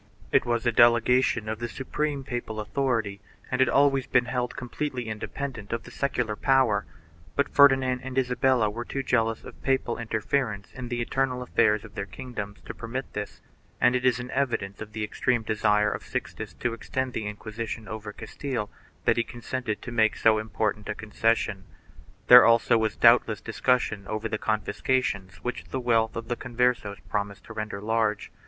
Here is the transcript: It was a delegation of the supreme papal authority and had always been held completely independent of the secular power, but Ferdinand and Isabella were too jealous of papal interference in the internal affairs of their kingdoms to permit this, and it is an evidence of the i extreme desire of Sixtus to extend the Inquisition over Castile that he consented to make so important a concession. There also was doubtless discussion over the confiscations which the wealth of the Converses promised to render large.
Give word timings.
It 0.31 0.47
was 0.47 0.65
a 0.65 0.71
delegation 0.71 1.47
of 1.47 1.59
the 1.59 1.69
supreme 1.69 2.23
papal 2.23 2.59
authority 2.59 3.21
and 3.51 3.61
had 3.61 3.69
always 3.69 4.07
been 4.07 4.25
held 4.25 4.55
completely 4.55 5.07
independent 5.07 5.71
of 5.71 5.83
the 5.83 5.91
secular 5.91 6.35
power, 6.35 6.87
but 7.35 7.53
Ferdinand 7.53 7.99
and 8.01 8.17
Isabella 8.17 8.67
were 8.71 8.83
too 8.83 9.03
jealous 9.03 9.43
of 9.43 9.61
papal 9.61 9.99
interference 9.99 10.69
in 10.73 10.87
the 10.87 11.01
internal 11.01 11.43
affairs 11.43 11.83
of 11.85 11.93
their 11.93 12.07
kingdoms 12.07 12.61
to 12.65 12.73
permit 12.73 13.13
this, 13.13 13.41
and 13.79 13.95
it 13.95 14.03
is 14.03 14.19
an 14.19 14.31
evidence 14.31 14.81
of 14.81 14.93
the 14.93 15.01
i 15.01 15.03
extreme 15.03 15.43
desire 15.43 15.91
of 15.91 16.01
Sixtus 16.01 16.55
to 16.55 16.73
extend 16.73 17.13
the 17.13 17.27
Inquisition 17.27 17.87
over 17.87 18.11
Castile 18.11 18.71
that 19.05 19.17
he 19.17 19.23
consented 19.23 19.83
to 19.83 19.91
make 19.91 20.15
so 20.15 20.39
important 20.39 20.89
a 20.89 20.95
concession. 20.95 21.65
There 22.25 22.43
also 22.43 22.75
was 22.75 22.95
doubtless 22.95 23.39
discussion 23.39 24.07
over 24.07 24.27
the 24.27 24.39
confiscations 24.39 25.35
which 25.43 25.65
the 25.65 25.79
wealth 25.79 26.15
of 26.15 26.27
the 26.27 26.35
Converses 26.35 26.97
promised 27.07 27.43
to 27.43 27.53
render 27.53 27.79
large. 27.79 28.31